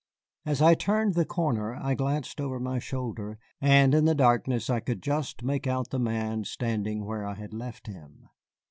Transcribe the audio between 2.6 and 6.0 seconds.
shoulder, and in the darkness I could just make out the